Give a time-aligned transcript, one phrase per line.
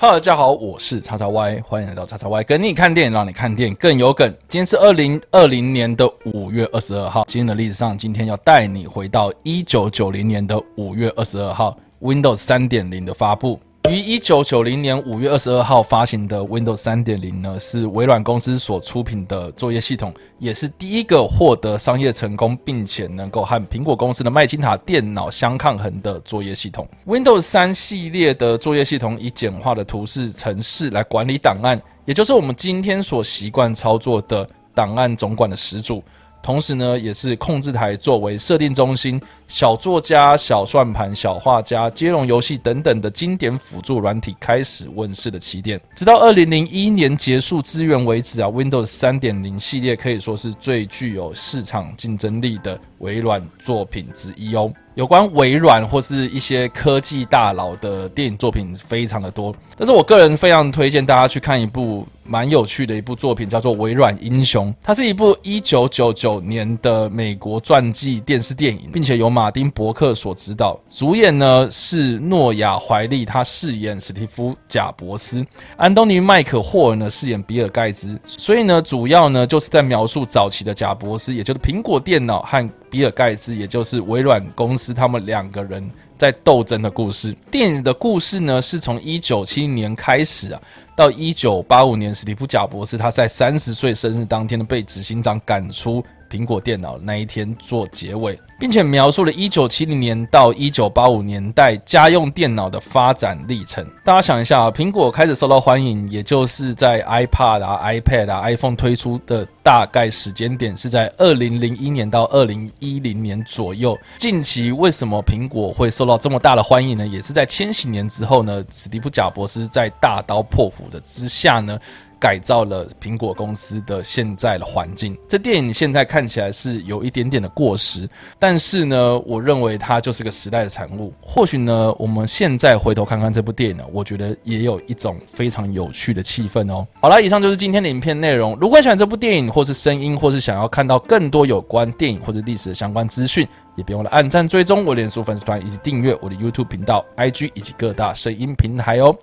[0.00, 4.34] 哈喽大家好，我是叉叉 Y，欢迎来到叉叉 Y，跟你看电影，让你看电影更有梗。
[4.48, 13.60] 今天是二零二零年的五月二十二号，今天的历史上，今天要带你回到一九九零年的五月二十二号，Windows 三点零的发布。
[13.90, 26.86] 于一九九零年五月二十二号发行的 Windows 三点零呢，是微软公司所出品的作业系统，也是第一个获得商业成功，并且能够和苹果公司的麦金塔电脑相抗衡的作业系统。
[27.04, 36.00] Windows 三系列的作业系统以简化的图示程式来管理档案，也就是我们今天所习惯操作的档案总管的始祖。
[36.42, 45.80] 同时呢，也是控制台作为设定中心，小作家、小算盘、小画家、接龙游戏等等的经典辅助软体开始问世的起点。
[45.94, 54.72] 直到二零零一年结束资源为止啊，Windows 三点零系列可以说是最具有市场竞争力的微软作品之一哦。
[54.94, 64.70] 有关微软或是一些科技大佬的电影作品非常的多，但是我个人非常推荐大家去看一部蛮有趣的一部作品，叫做《微软英雄》。
[64.82, 75.42] 它是一部一九九九年的美国传记电视电影，并且由马丁·伯克所指导，主演呢是诺亚·怀利，他饰演史蒂夫·贾伯斯；
[75.76, 78.18] 安东尼·麦克霍尔呢饰演比尔·盖茨。
[78.26, 82.68] 所以呢，主要呢就是在描述早期的贾伯斯，也就是苹果电脑和。
[82.90, 85.88] 比尔盖茨，也就是微软公司，他们两个人
[86.18, 87.34] 在斗争的故事。
[87.50, 90.60] 电影的故事呢，是从一九七零年开始啊，
[90.96, 96.04] 到一九八五年，史蒂夫贾博士他在三十岁生日当天呢，被执行长赶出。
[96.30, 103.84] 苹果电脑那一天做结尾，并且描述了1970年到1985年代家用电脑的发展历程。
[104.04, 113.98] 大家想一下啊，苹果开始受到欢迎，也就是在 iPad 啊、iPad 啊、iPhone 推出的大概时间点是在2001年到2010年左右。
[114.16, 117.06] 近期为什么苹果会受到这么大的欢迎呢？
[117.06, 121.78] 也是在千禧年之后呢，史蒂夫·贾博士在大刀破斧的之下呢。
[122.20, 125.16] 改造了苹果公司的现在的环境。
[125.26, 128.06] 这电影现在看起来是有一点点的过时，
[128.38, 131.14] 但是呢，我认为它就是个时代的产物。
[131.22, 136.86] 或许呢，我们现在回头看看这部电影呢，我觉得也有一种非常有趣的气氛哦。
[137.00, 138.54] 好了，以上就是今天的影片内容。
[138.60, 143.46] 如果喜欢这部电影，或是声音，或是想要看到更多有关电影或者历史的相关资讯，
[143.76, 149.14] 也别忘了按赞、追踪我脸书粉丝团以及订阅我的 YouTube 频道、IG 以及各大声音平台哦。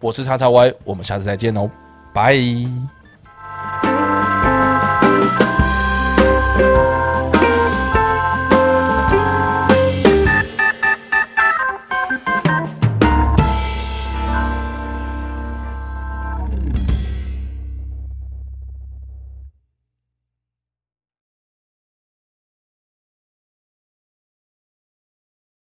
[0.00, 1.70] 我是叉叉 Y，我们下次再见哦。
[2.12, 2.97] 拜。